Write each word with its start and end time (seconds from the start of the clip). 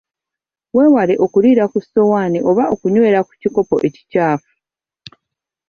Weewale 0.75 1.13
okuliira 1.25 1.63
ku 1.71 1.77
ssowaani 1.83 2.39
oba 2.49 2.63
okunywera 2.73 3.19
ku 3.27 3.33
kikopo 3.41 3.75
ekikyafu. 3.87 4.51